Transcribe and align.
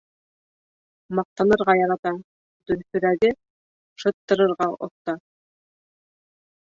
Маҡтанырға 1.19 1.75
ярата, 1.81 2.13
дөрөҫөрәге, 2.71 3.31
«шыттырырға» 4.05 4.71
оҫта. 4.89 5.17